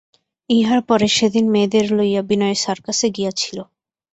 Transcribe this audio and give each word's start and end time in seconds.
ইহার 0.49 0.81
পরে 0.89 1.07
সেদিন 1.17 1.45
মেয়েদের 1.53 1.85
লইয়া 1.97 2.21
বিনয় 2.29 2.57
সার্কাসে 2.63 3.07
গিয়াছিল। 3.15 3.57